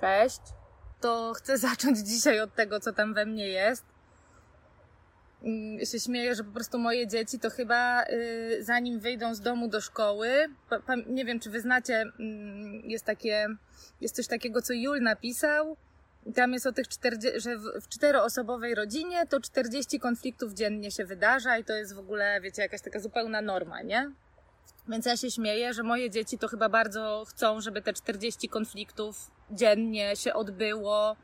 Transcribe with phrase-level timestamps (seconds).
[0.00, 0.40] Cześć.
[1.00, 3.84] To chcę zacząć dzisiaj od tego, co tam we mnie jest.
[5.42, 9.68] Mm, się śmieję, że po prostu moje dzieci to chyba y, zanim wyjdą z domu
[9.68, 10.28] do szkoły,
[11.06, 13.46] nie wiem czy wy znacie, mm, jest takie,
[14.00, 15.76] jest coś takiego, co Jul napisał,
[16.34, 21.58] tam jest o tych 40, że w czteroosobowej rodzinie to 40 konfliktów dziennie się wydarza
[21.58, 24.12] i to jest w ogóle, wiecie, jakaś taka zupełna norma, nie?
[24.88, 29.30] Więc ja się śmieję, że moje dzieci to chyba bardzo chcą, żeby te 40 konfliktów
[29.50, 31.16] dziennie się odbyło.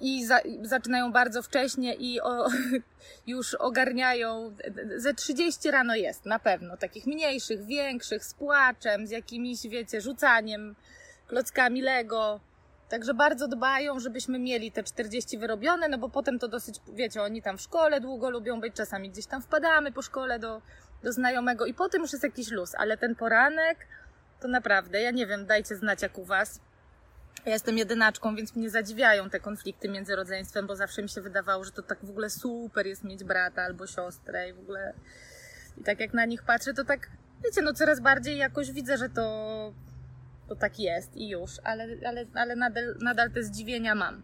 [0.00, 2.46] I za, zaczynają bardzo wcześnie i o,
[3.26, 4.56] już ogarniają.
[4.96, 10.74] Ze 30 rano jest na pewno, takich mniejszych, większych, z płaczem, z jakimiś, wiecie, rzucaniem
[11.26, 12.40] klockami Lego.
[12.88, 17.42] Także bardzo dbają, żebyśmy mieli te 40 wyrobione, no bo potem to dosyć, wiecie, oni
[17.42, 20.62] tam w szkole długo lubią być, czasami gdzieś tam wpadamy po szkole do,
[21.02, 23.86] do znajomego i potem już jest jakiś luz, ale ten poranek
[24.44, 26.60] to naprawdę, ja nie wiem, dajcie znać jak u Was.
[27.46, 31.64] Ja jestem jedynaczką, więc mnie zadziwiają te konflikty między rodzeństwem, bo zawsze mi się wydawało,
[31.64, 34.94] że to tak w ogóle super jest mieć brata albo siostrę i w ogóle.
[35.78, 37.10] I tak jak na nich patrzę, to tak,
[37.44, 39.72] wiecie, no coraz bardziej jakoś widzę, że to,
[40.48, 44.22] to tak jest i już, ale, ale, ale nadal, nadal te zdziwienia mam.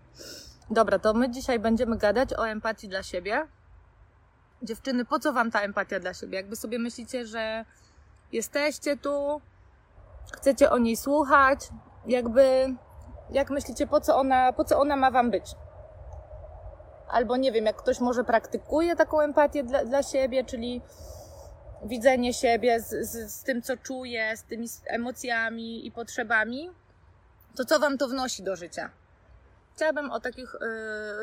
[0.70, 3.46] Dobra, to my dzisiaj będziemy gadać o empatii dla siebie,
[4.62, 6.36] Dziewczyny, po co wam ta empatia dla siebie?
[6.36, 7.64] Jakby sobie myślicie, że
[8.32, 9.40] jesteście tu,
[10.32, 11.68] chcecie o niej słuchać,
[12.06, 12.74] jakby,
[13.30, 15.54] jak myślicie, po co ona, po co ona ma wam być?
[17.08, 20.82] Albo nie wiem, jak ktoś może praktykuje taką empatię dla, dla siebie, czyli
[21.84, 26.70] widzenie siebie z, z, z tym, co czuje, z tymi emocjami i potrzebami,
[27.56, 28.90] to co wam to wnosi do życia?
[29.80, 30.58] chciałabym o takich y,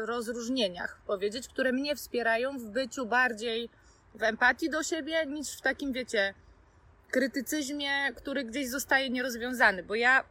[0.06, 3.70] rozróżnieniach powiedzieć, które mnie wspierają w byciu bardziej
[4.16, 6.34] w empatii do siebie, niż w takim, wiecie,
[7.12, 10.24] krytycyzmie, który gdzieś zostaje nierozwiązany, bo ja,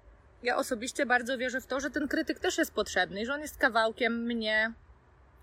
[0.42, 3.58] ja osobiście bardzo wierzę w to, że ten krytyk też jest potrzebny że on jest
[3.58, 4.72] kawałkiem mnie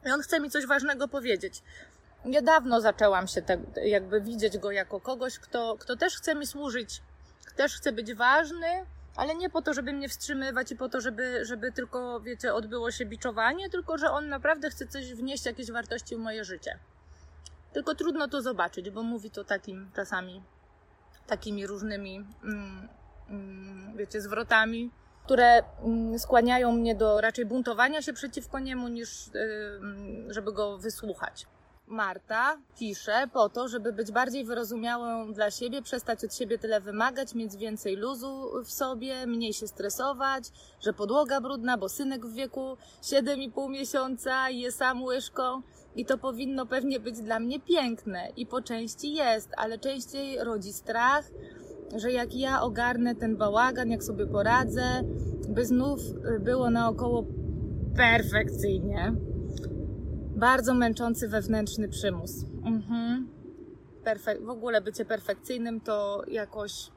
[0.06, 1.64] i on chce mi coś ważnego powiedzieć.
[2.26, 7.02] Niedawno zaczęłam się te, jakby widzieć go jako kogoś, kto, kto też chce mi służyć,
[7.56, 8.86] też chce być ważny,
[9.16, 12.92] ale nie po to, żeby mnie wstrzymywać i po to, żeby, żeby tylko, wiecie, odbyło
[12.92, 16.80] się biczowanie, tylko że on naprawdę chce coś wnieść, jakieś wartości w moje życie.
[17.74, 20.44] Tylko trudno to zobaczyć, bo mówi to takim czasami,
[21.28, 22.88] takimi różnymi, mm,
[23.30, 24.92] mm, wiecie, zwrotami,
[25.24, 31.46] które mm, skłaniają mnie do raczej buntowania się przeciwko niemu, niż yy, żeby go wysłuchać.
[31.88, 37.34] Marta pisze po to, żeby być bardziej wyrozumiałą dla siebie, przestać od siebie tyle wymagać,
[37.36, 40.44] mieć więcej luzu w sobie, mniej się stresować,
[40.82, 45.62] że podłoga brudna, bo synek w wieku 7,5 miesiąca je sam łyżką
[45.96, 50.74] i to powinno pewnie być dla mnie piękne i po części jest, ale częściej rodzi
[50.74, 51.32] strach,
[51.96, 54.84] że jak ja ogarnę ten bałagan, jak sobie poradzę,
[55.50, 56.00] by znów
[56.40, 57.26] było naokoło
[57.96, 59.16] perfekcyjnie
[60.36, 62.46] bardzo męczący wewnętrzny przymus.
[62.66, 63.28] Mhm.
[64.04, 66.92] Perfek- w ogóle bycie perfekcyjnym to jakoś.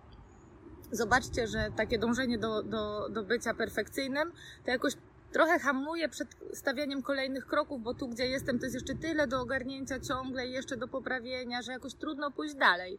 [0.90, 4.32] Zobaczcie, że takie dążenie do, do, do bycia perfekcyjnym
[4.64, 4.92] to jakoś
[5.36, 9.40] trochę hamuje przed stawianiem kolejnych kroków, bo tu, gdzie jestem, to jest jeszcze tyle do
[9.40, 12.98] ogarnięcia ciągle i jeszcze do poprawienia, że jakoś trudno pójść dalej.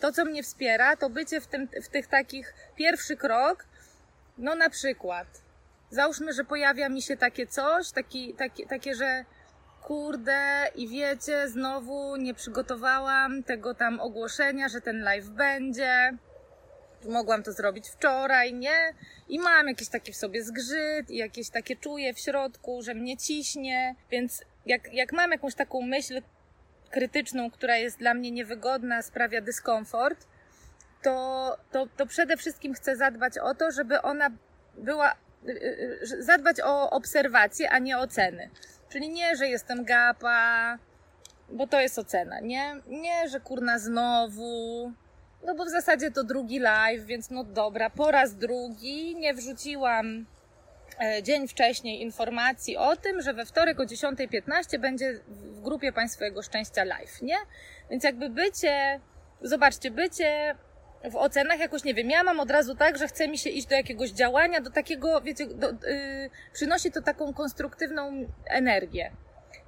[0.00, 3.64] To, co mnie wspiera, to bycie w, tym, w tych takich pierwszy krok,
[4.38, 5.26] no na przykład.
[5.90, 9.24] Załóżmy, że pojawia mi się takie coś, taki, takie, takie, że
[9.82, 16.18] kurde, i wiecie, znowu nie przygotowałam tego tam ogłoszenia, że ten live będzie.
[17.04, 18.76] Mogłam to zrobić wczoraj, nie?
[19.28, 23.16] I mam jakiś taki w sobie zgrzyt i jakieś takie czuję w środku, że mnie
[23.16, 26.22] ciśnie, więc jak, jak mam jakąś taką myśl
[26.90, 30.26] krytyczną, która jest dla mnie niewygodna, sprawia dyskomfort,
[31.02, 34.30] to, to, to przede wszystkim chcę zadbać o to, żeby ona
[34.74, 38.50] była, y, y, y, zadbać o obserwację, a nie oceny.
[38.88, 40.78] Czyli nie, że jestem gapa,
[41.48, 42.76] bo to jest ocena, nie?
[42.86, 44.92] Nie, że kurna znowu,
[45.42, 50.26] no bo w zasadzie to drugi live, więc no dobra, po raz drugi nie wrzuciłam
[51.00, 56.42] e, dzień wcześniej informacji o tym, że we wtorek o 10.15 będzie w grupie Państwowego
[56.42, 57.36] Szczęścia live, nie?
[57.90, 59.00] Więc jakby bycie,
[59.42, 60.56] zobaczcie, bycie
[61.04, 63.66] w ocenach jakoś, nie wiem, ja mam od razu tak, że chce mi się iść
[63.66, 69.12] do jakiegoś działania, do takiego, wiecie, do, yy, przynosi to taką konstruktywną energię.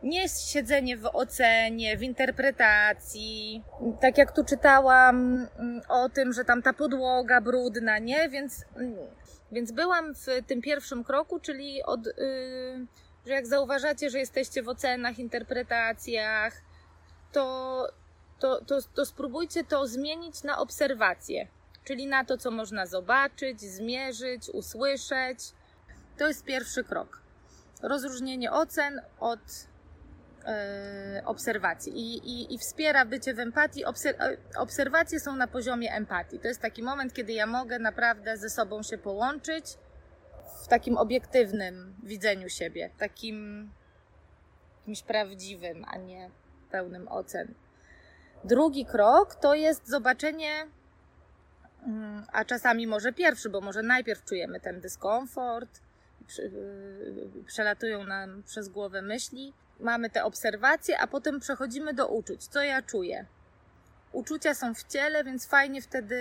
[0.03, 3.65] Nie siedzenie w ocenie, w interpretacji.
[4.01, 8.29] Tak jak tu czytałam mm, o tym, że tam ta podłoga brudna, nie?
[8.29, 8.97] Więc, mm,
[9.53, 12.87] więc byłam w tym pierwszym kroku, czyli od, yy,
[13.27, 16.63] że jak zauważacie, że jesteście w ocenach, interpretacjach,
[17.33, 17.87] to,
[18.39, 21.49] to, to, to spróbujcie to zmienić na obserwację,
[21.85, 25.39] czyli na to, co można zobaczyć, zmierzyć, usłyszeć,
[26.19, 27.23] To jest pierwszy krok.
[27.83, 29.70] Rozróżnienie ocen od
[31.25, 33.85] obserwacji I, i, i wspiera bycie w empatii.
[33.85, 34.17] Obser
[34.57, 36.39] obserwacje są na poziomie empatii.
[36.39, 39.65] To jest taki moment, kiedy ja mogę naprawdę ze sobą się połączyć
[40.65, 43.71] w takim obiektywnym widzeniu siebie, takim
[44.81, 46.31] jakimś prawdziwym, a nie
[46.71, 47.55] pełnym ocen.
[48.45, 50.67] Drugi krok to jest zobaczenie,
[51.87, 55.81] mm, a czasami może pierwszy, bo może najpierw czujemy ten dyskomfort,
[56.39, 62.47] y, przelatują nam przez głowę myśli, mamy te obserwacje, a potem przechodzimy do uczuć.
[62.47, 63.27] Co ja czuję?
[64.13, 66.17] Uczucia są w ciele, więc fajnie wtedy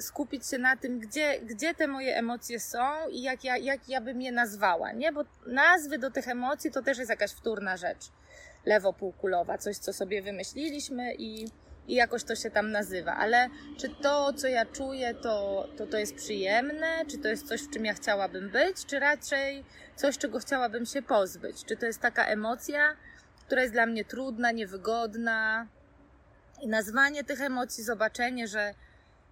[0.00, 4.00] skupić się na tym, gdzie, gdzie te moje emocje są i jak ja, jak ja
[4.00, 5.12] bym je nazwała, nie?
[5.12, 8.10] Bo nazwy do tych emocji to też jest jakaś wtórna rzecz
[8.66, 11.48] lewopółkulowa, coś, co sobie wymyśliliśmy i,
[11.88, 13.16] i jakoś to się tam nazywa.
[13.16, 13.48] Ale
[13.78, 17.04] czy to, co ja czuję, to, to to jest przyjemne?
[17.10, 18.86] Czy to jest coś, w czym ja chciałabym być?
[18.86, 19.64] Czy raczej
[19.96, 21.64] coś, czego chciałabym się pozbyć?
[21.64, 22.96] Czy to jest taka emocja,
[23.46, 25.66] która jest dla mnie trudna, niewygodna?
[26.62, 28.74] I nazwanie tych emocji, zobaczenie, że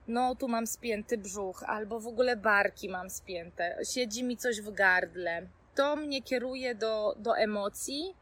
[0.08, 4.73] no tu mam spięty brzuch, albo w ogóle barki mam spięte, siedzi mi coś w
[4.73, 5.46] gardle.
[5.75, 8.14] To mnie kieruje do, do emocji,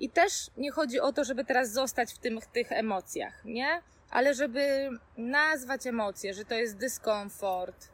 [0.00, 3.82] i też nie chodzi o to, żeby teraz zostać w tym, tych emocjach, nie?
[4.10, 7.88] Ale żeby nazwać emocje, że to jest dyskomfort,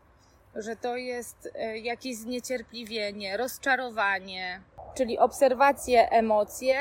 [0.55, 4.61] że to jest e, jakieś zniecierpliwienie, rozczarowanie,
[4.95, 6.79] czyli obserwacje, emocje,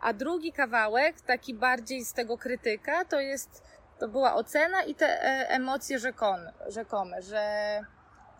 [0.00, 3.62] a drugi kawałek, taki bardziej z tego krytyka, to jest,
[3.98, 7.80] to była ocena i te e, emocje rzekome, rzekome że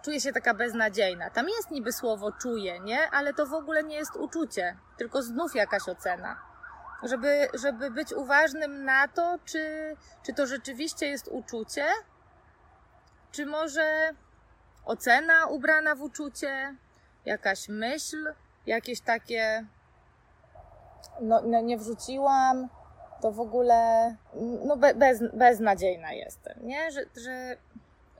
[0.06, 1.30] czuję się taka beznadziejna.
[1.30, 3.10] Tam jest niby słowo czuję, nie?
[3.10, 6.36] Ale to w ogóle nie jest uczucie, tylko znów jakaś ocena.
[7.02, 11.86] Żeby, żeby być uważnym na to, czy, czy to rzeczywiście jest uczucie,
[13.32, 14.10] czy może
[14.84, 16.74] ocena ubrana w uczucie,
[17.24, 18.34] jakaś myśl,
[18.66, 19.66] jakieś takie,
[21.20, 22.68] no, no nie wrzuciłam,
[23.20, 24.14] to w ogóle,
[24.66, 26.90] no be, bez, beznadziejna jestem, nie?
[26.90, 27.56] Że, że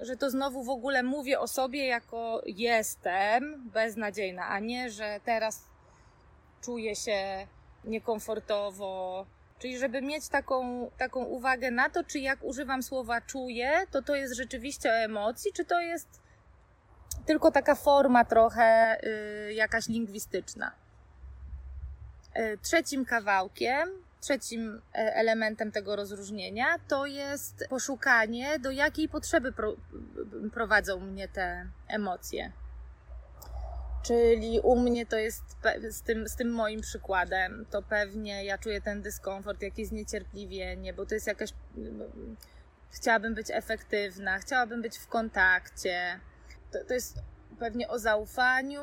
[0.00, 5.64] że to znowu w ogóle mówię o sobie jako jestem beznadziejna, a nie, że teraz
[6.60, 7.46] czuję się
[7.84, 9.26] niekomfortowo.
[9.58, 14.14] Czyli, żeby mieć taką, taką uwagę na to, czy jak używam słowa czuję, to to
[14.14, 16.08] jest rzeczywiście o emocji, czy to jest
[17.26, 18.98] tylko taka forma trochę
[19.48, 20.72] y, jakaś lingwistyczna.
[22.38, 29.76] Y, trzecim kawałkiem trzecim e, elementem tego rozróżnienia to jest poszukanie, do jakiej potrzeby pro,
[30.52, 32.52] prowadzą mnie te emocje.
[34.06, 35.42] Czyli u mnie to jest
[35.90, 41.06] z tym, z tym moim przykładem, to pewnie ja czuję ten dyskomfort, jakieś zniecierpliwienie, bo
[41.06, 41.50] to jest jakaś.
[42.90, 46.20] Chciałabym być efektywna, chciałabym być w kontakcie.
[46.72, 47.18] To, to jest
[47.58, 48.82] pewnie o zaufaniu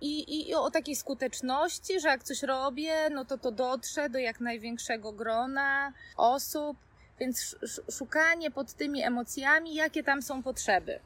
[0.00, 4.40] i, i, o takiej skuteczności, że jak coś robię, no to to dotrze do jak
[4.40, 6.76] największego grona osób.
[7.20, 7.56] Więc
[7.90, 11.00] szukanie pod tymi emocjami, jakie tam są potrzeby.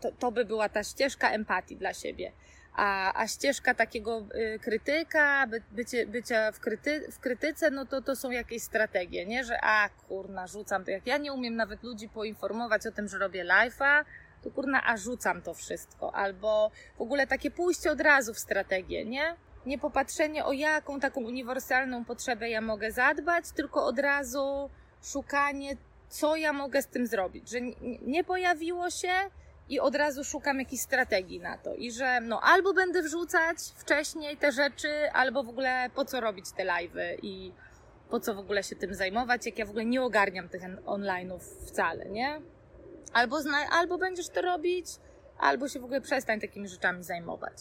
[0.00, 2.32] To, to by była ta ścieżka empatii dla siebie.
[2.76, 8.02] A, a ścieżka takiego y, krytyka, by, bycie, bycia w, kryty, w krytyce, no to
[8.02, 9.44] to są jakieś strategie, nie?
[9.44, 10.90] Że a kurna, rzucam to.
[10.90, 14.04] Jak ja nie umiem nawet ludzi poinformować o tym, że robię live'a,
[14.46, 16.14] to kurna, a rzucam to wszystko.
[16.14, 19.36] Albo w ogóle takie pójście od razu w strategię, nie?
[19.66, 24.70] Nie popatrzenie o jaką taką uniwersalną potrzebę ja mogę zadbać, tylko od razu
[25.02, 25.76] szukanie,
[26.08, 27.50] co ja mogę z tym zrobić.
[27.50, 27.58] Że
[28.02, 29.12] nie pojawiło się
[29.68, 31.74] i od razu szukam jakiejś strategii na to.
[31.74, 36.44] I że no albo będę wrzucać wcześniej te rzeczy, albo w ogóle po co robić
[36.56, 37.52] te live'y i
[38.10, 41.40] po co w ogóle się tym zajmować, jak ja w ogóle nie ogarniam tych online'ów
[41.66, 42.40] wcale, nie?
[43.12, 44.86] Albo, zna, albo będziesz to robić,
[45.38, 47.52] albo się w ogóle przestań takimi rzeczami zajmować.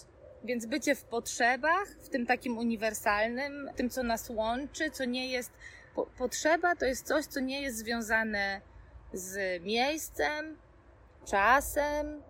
[0.44, 5.52] Więc bycie w potrzebach, w tym takim uniwersalnym, tym, co nas łączy, co nie jest.
[5.96, 8.62] Po, potrzeba to jest coś, co nie jest związane
[9.14, 10.58] z miejscem,
[11.26, 12.24] czasem,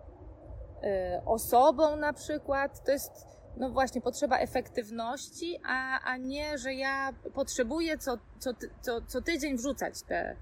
[0.82, 0.90] yy,
[1.24, 2.84] osobą na przykład.
[2.84, 3.12] To jest,
[3.56, 9.56] no właśnie, potrzeba efektywności, a, a nie, że ja potrzebuję co, co, co, co tydzień
[9.56, 10.36] wrzucać te,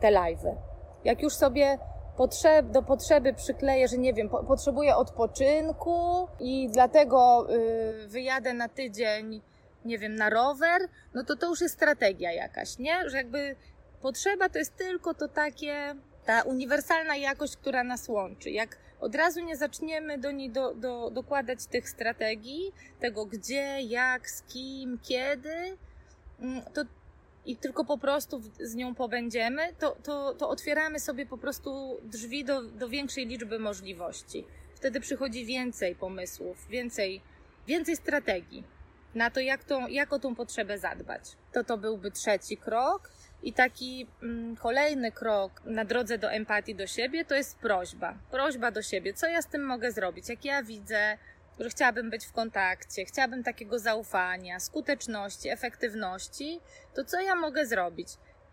[0.00, 0.71] te live'y.
[1.04, 1.78] Jak już sobie
[2.16, 8.68] potrzeb, do potrzeby przykleję, że nie wiem, po, potrzebuję odpoczynku i dlatego yy, wyjadę na
[8.68, 9.40] tydzień,
[9.84, 10.80] nie wiem, na rower,
[11.14, 13.10] no to to już jest strategia jakaś, nie?
[13.10, 13.56] Że jakby
[14.02, 15.94] potrzeba to jest tylko to takie,
[16.26, 18.50] ta uniwersalna jakość, która nas łączy.
[18.50, 24.30] Jak od razu nie zaczniemy do niej do, do, dokładać tych strategii, tego gdzie, jak,
[24.30, 25.76] z kim, kiedy,
[26.40, 26.84] mm, to
[27.46, 32.44] i tylko po prostu z nią pobędziemy, to, to, to otwieramy sobie po prostu drzwi
[32.44, 34.44] do, do większej liczby możliwości.
[34.74, 37.20] wtedy przychodzi więcej pomysłów, więcej,
[37.66, 38.64] więcej strategii
[39.14, 41.22] na to, jak, to, jak o tą potrzebę zadbać.
[41.52, 43.10] To to byłby trzeci krok.
[43.42, 48.14] I taki mm, kolejny krok na drodze do empatii do siebie to jest prośba.
[48.30, 50.28] Prośba do siebie, co ja z tym mogę zrobić?
[50.28, 51.18] Jak ja widzę,
[51.62, 56.60] że chciałabym być w kontakcie, chciałabym takiego zaufania, skuteczności, efektywności,
[56.94, 58.08] to co ja mogę zrobić?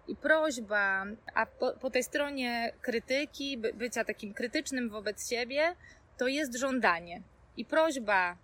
[0.08, 5.76] I prośba, a po, po tej stronie krytyki, by, bycia takim krytycznym wobec siebie,
[6.18, 7.22] to jest żądanie.
[7.58, 8.38] I prośba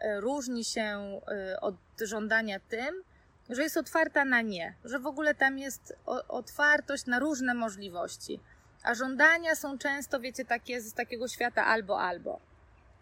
[0.00, 3.04] e, różni się e, od żądania tym,
[3.50, 5.96] że jest otwarta na nie, że w ogóle tam jest
[6.28, 8.40] otwartość na różne możliwości.
[8.82, 12.40] A żądania są często, wiecie, takie z takiego świata albo, albo.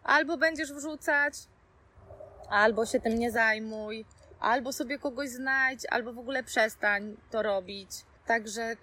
[0.05, 1.35] Albo będziesz wrzucać,
[2.49, 4.05] albo się tym nie zajmuj,
[4.41, 7.91] albo sobie kogoś znajdź, albo w ogóle przestań to robić.
[8.27, 8.77] Także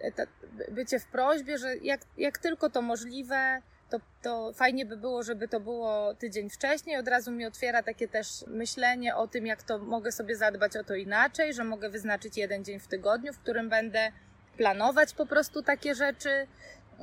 [0.72, 5.48] bycie w prośbie, że jak, jak tylko to możliwe, to, to fajnie by było, żeby
[5.48, 6.98] to było tydzień wcześniej.
[6.98, 10.84] Od razu mi otwiera takie też myślenie o tym, jak to mogę sobie zadbać o
[10.84, 14.12] to inaczej, że mogę wyznaczyć jeden dzień w tygodniu, w którym będę
[14.58, 16.48] planować po prostu takie rzeczy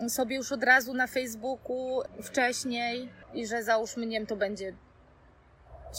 [0.08, 4.72] sobie już od razu na Facebooku wcześniej i że załóżmy, nie wiem, to będzie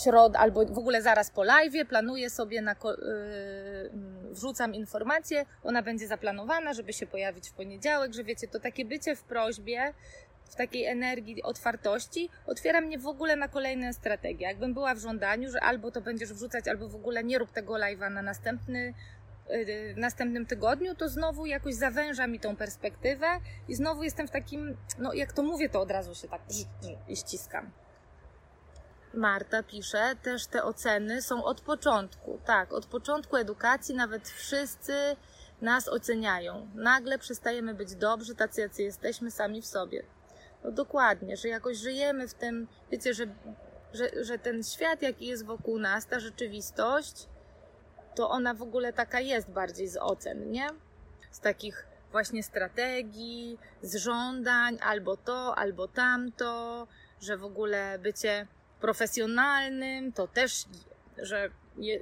[0.03, 3.91] środ albo w ogóle zaraz po live, planuję sobie na, yy,
[4.31, 9.15] wrzucam informację, ona będzie zaplanowana, żeby się pojawić w poniedziałek, że wiecie, to takie bycie
[9.15, 9.93] w prośbie
[10.49, 14.47] w takiej energii otwartości, otwiera mnie w ogóle na kolejne strategie.
[14.47, 17.73] Jakbym była w żądaniu, że albo to będziesz wrzucać, albo w ogóle nie rób tego
[17.73, 18.93] live'a na następny
[19.95, 23.27] następnym tygodniu, to znowu jakoś zawęża mi tą perspektywę
[23.67, 26.41] i znowu jestem w takim, no jak to mówię, to od razu się tak
[27.07, 27.71] i ściskam.
[29.13, 32.39] Marta pisze, też te oceny są od początku.
[32.45, 35.15] Tak, od początku edukacji nawet wszyscy
[35.61, 36.67] nas oceniają.
[36.75, 40.03] Nagle przestajemy być dobrzy, tacy jacy jesteśmy sami w sobie.
[40.63, 43.27] No dokładnie, że jakoś żyjemy w tym, wiecie, że,
[43.93, 47.27] że, że ten świat, jaki jest wokół nas, ta rzeczywistość,
[48.17, 50.67] to ona w ogóle taka jest bardziej z ocen, nie?
[51.31, 56.87] Z takich właśnie strategii, z żądań, albo to, albo tamto,
[57.21, 58.47] że w ogóle bycie
[58.81, 60.65] profesjonalnym to też,
[61.17, 61.49] że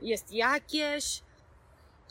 [0.02, 1.22] jest jakieś,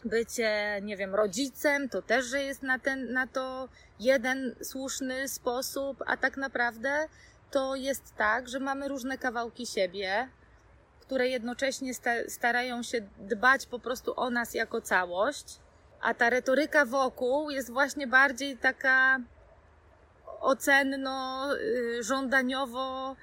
[0.05, 3.69] bycie, nie wiem, rodzicem, to też, że jest na, ten, na to
[4.01, 7.09] jeden słuszny sposób, a tak naprawdę
[7.51, 10.29] to jest tak, że mamy różne kawałki siebie,
[11.07, 11.93] które jednocześnie
[12.29, 15.59] starają się dbać po prostu o nas jako całość,
[16.01, 19.19] a ta retoryka wokół jest właśnie bardziej taka
[20.41, 23.17] ocenno, y, żądaniowo,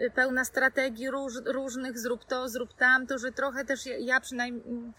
[0.00, 4.92] y, pełna strategii róż, różnych, zrób to, zrób tamto, że trochę też ja przynajmniej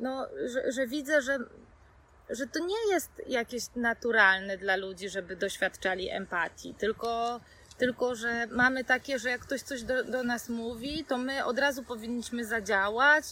[0.00, 1.38] no, że, że widzę, że,
[2.30, 7.40] że to nie jest jakieś naturalne dla ludzi, żeby doświadczali empatii, tylko,
[7.78, 11.58] tylko że mamy takie, że jak ktoś coś do, do nas mówi, to my od
[11.58, 13.24] razu powinniśmy zadziałać,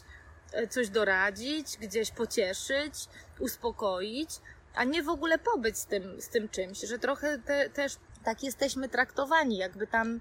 [0.52, 2.94] e, coś doradzić, gdzieś pocieszyć,
[3.38, 4.30] uspokoić,
[4.74, 7.96] a nie w ogóle pobyć z tym, z tym czymś, że trochę te, też
[8.26, 10.20] tak jesteśmy traktowani, jakby tam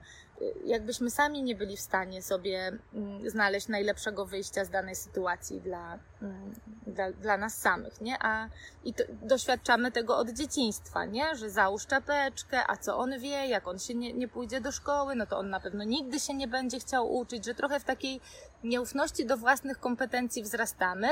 [0.66, 6.00] jakbyśmy sami nie byli w stanie sobie mm, znaleźć najlepszego wyjścia z danej sytuacji dla,
[6.22, 6.56] mm,
[6.88, 8.24] dla, dla nas samych, nie?
[8.24, 8.50] A
[8.84, 11.36] i to, doświadczamy tego od dzieciństwa, nie?
[11.36, 15.16] Że załóż czapeczkę, a co on wie, jak on się nie, nie pójdzie do szkoły,
[15.16, 18.22] no to on na pewno nigdy się nie będzie chciał uczyć, że trochę w takiej
[18.64, 21.08] nieufności do własnych kompetencji wzrastamy,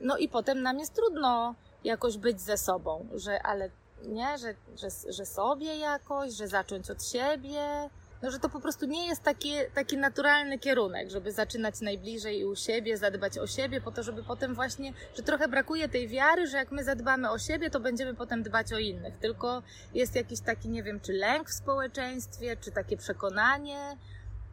[0.00, 3.70] no i potem nam jest trudno jakoś być ze sobą, że ale
[4.06, 7.90] nie, że, że, że sobie jakoś, że zacząć od siebie,
[8.22, 12.44] no, że to po prostu nie jest taki, taki naturalny kierunek, żeby zaczynać najbliżej i
[12.44, 16.46] u siebie, zadbać o siebie, po to, żeby potem właśnie, że trochę brakuje tej wiary,
[16.46, 19.16] że jak my zadbamy o siebie, to będziemy potem dbać o innych.
[19.16, 19.62] Tylko
[19.94, 23.96] jest jakiś taki, nie wiem, czy lęk w społeczeństwie, czy takie przekonanie,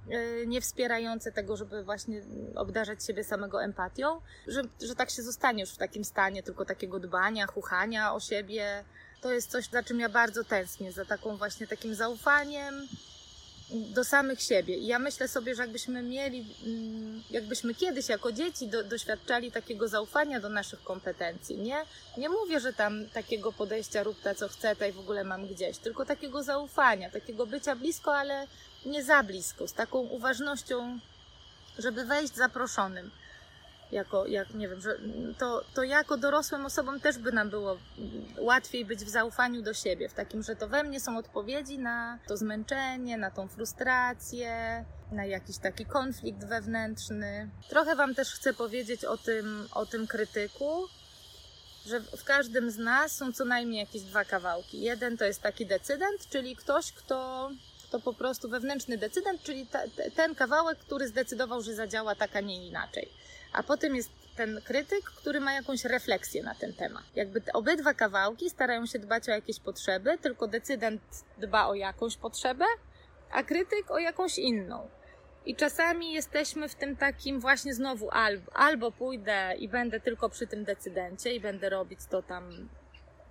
[0.07, 2.21] yy, nie wspierające tego, żeby właśnie
[2.55, 6.99] obdarzać siebie samego empatią, że, że tak się zostanie już w takim stanie tylko takiego
[6.99, 8.83] dbania, chuchania o siebie.
[9.21, 12.87] To jest coś, za czym ja bardzo tęsknię, za taką właśnie takim zaufaniem,
[13.71, 14.77] do samych siebie.
[14.77, 19.87] I ja myślę sobie, że jakbyśmy mieli, mm, jakbyśmy kiedyś jako dzieci do, doświadczali takiego
[19.87, 21.77] zaufania do naszych kompetencji, nie?
[22.17, 25.77] Nie mówię, że tam takiego podejścia rób ta co chce, i w ogóle mam gdzieś,
[25.77, 28.47] tylko takiego zaufania, takiego bycia blisko, ale
[28.85, 30.99] nie za blisko, z taką uważnością,
[31.77, 33.11] żeby wejść zaproszonym
[33.91, 34.95] jako, jak nie wiem, że
[35.37, 37.77] to, to jako dorosłym osobom też by nam było
[38.37, 42.19] łatwiej być w zaufaniu do siebie, w takim, że to we mnie są odpowiedzi na
[42.27, 47.49] to zmęczenie, na tą frustrację, na jakiś taki konflikt wewnętrzny.
[47.69, 50.87] Trochę Wam też chcę powiedzieć o tym, o tym krytyku,
[51.85, 54.81] że w każdym z nas są co najmniej jakieś dwa kawałki.
[54.81, 57.49] Jeden to jest taki decydent, czyli ktoś, kto
[57.91, 62.35] to po prostu wewnętrzny decydent, czyli ta, te, ten kawałek, który zdecydował, że zadziała tak,
[62.35, 63.09] a nie inaczej.
[63.53, 67.03] A potem jest ten krytyk, który ma jakąś refleksję na ten temat.
[67.15, 71.01] Jakby te obydwa kawałki starają się dbać o jakieś potrzeby, tylko decydent
[71.37, 72.65] dba o jakąś potrzebę,
[73.31, 74.89] a krytyk o jakąś inną.
[75.45, 80.47] I czasami jesteśmy w tym takim właśnie znowu albo, albo pójdę i będę tylko przy
[80.47, 82.69] tym decydencie i będę robić to tam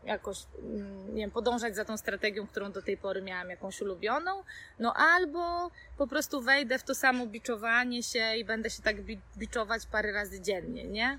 [0.08, 4.42] jakoś, mm, nie wiem, podążać za tą strategią, którą do tej pory miałam jakąś ulubioną,
[4.78, 8.96] no albo po prostu wejdę w to samo biczowanie się i będę się tak
[9.38, 11.18] biczować parę razy dziennie, nie?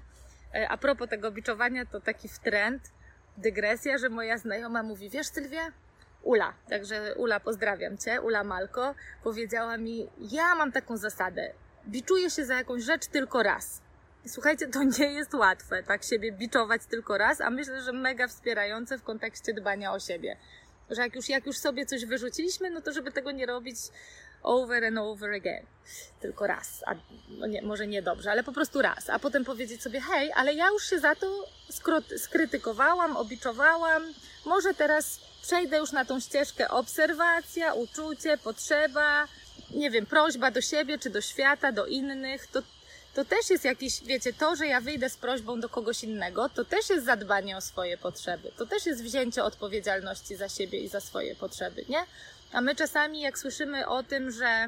[0.55, 2.91] E, a propos tego biczowania, to taki trend,
[3.37, 5.71] dygresja, że moja znajoma mówi, wiesz Sylwia,
[6.23, 11.53] Ula, także Ula pozdrawiam Cię, Ula Malko, powiedziała mi, ja mam taką zasadę,
[11.87, 13.81] biczuję się za jakąś rzecz tylko raz.
[14.27, 18.97] Słuchajcie, to nie jest łatwe, tak siebie biczować tylko raz, a myślę, że mega wspierające
[18.97, 20.37] w kontekście dbania o siebie.
[20.89, 23.77] Że jak już, jak już sobie coś wyrzuciliśmy, no to żeby tego nie robić
[24.43, 25.65] over and over again.
[26.19, 26.83] Tylko raz.
[26.85, 26.95] A
[27.29, 29.09] no nie, może nie dobrze, ale po prostu raz.
[29.09, 31.45] A potem powiedzieć sobie, hej, ale ja już się za to
[32.17, 34.03] skrytykowałam, obiczowałam.
[34.45, 39.27] Może teraz przejdę już na tą ścieżkę obserwacja, uczucie, potrzeba,
[39.75, 42.47] nie wiem, prośba do siebie czy do świata, do innych.
[42.47, 42.61] To
[43.19, 46.65] to też jest jakiś, wiecie, to, że ja wyjdę z prośbą do kogoś innego, to
[46.65, 48.51] też jest zadbanie o swoje potrzeby.
[48.57, 51.99] To też jest wzięcie odpowiedzialności za siebie i za swoje potrzeby, nie?
[52.51, 54.67] A my czasami, jak słyszymy o tym, że,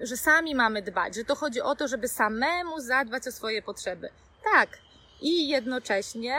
[0.00, 4.08] że sami mamy dbać, że to chodzi o to, żeby samemu zadbać o swoje potrzeby.
[4.52, 4.78] Tak.
[5.20, 6.36] I jednocześnie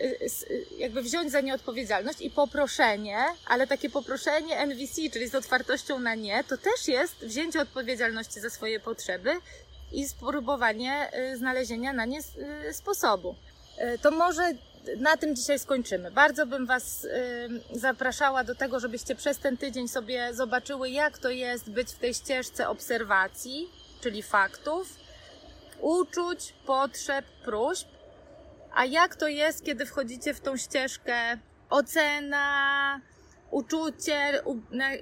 [0.00, 0.04] y,
[0.50, 5.98] y, jakby wziąć za nie odpowiedzialność i poproszenie, ale takie poproszenie NVC, czyli z otwartością
[5.98, 9.30] na nie, to też jest wzięcie odpowiedzialności za swoje potrzeby
[9.92, 12.18] i spróbowanie y, znalezienia na nie
[12.68, 13.34] y, sposobu.
[13.94, 14.52] Y, to może
[14.98, 16.10] na tym dzisiaj skończymy.
[16.10, 17.06] Bardzo bym Was
[17.72, 22.14] zapraszała do tego, żebyście przez ten tydzień sobie zobaczyły, jak to jest być w tej
[22.14, 23.68] ścieżce obserwacji,
[24.00, 24.88] czyli faktów,
[25.80, 27.88] uczuć, potrzeb, próśb,
[28.74, 31.38] a jak to jest, kiedy wchodzicie w tą ścieżkę
[31.70, 33.00] ocena,
[33.50, 34.42] uczucie,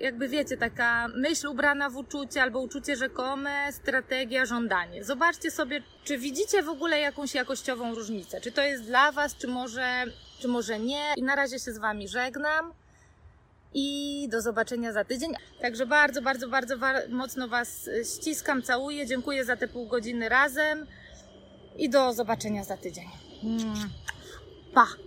[0.01, 5.05] jakby wiecie, taka myśl ubrana w uczucie albo uczucie rzekome, strategia, żądanie.
[5.05, 8.41] Zobaczcie sobie, czy widzicie w ogóle jakąś jakościową różnicę.
[8.41, 10.05] Czy to jest dla Was, czy może,
[10.39, 11.15] czy może nie.
[11.17, 12.73] I na razie się z Wami żegnam
[13.75, 15.35] i do zobaczenia za tydzień.
[15.61, 16.77] Także bardzo, bardzo, bardzo
[17.09, 19.07] mocno Was ściskam, całuję.
[19.07, 20.87] Dziękuję za te pół godziny razem
[21.77, 23.09] i do zobaczenia za tydzień.
[24.75, 24.87] Pa!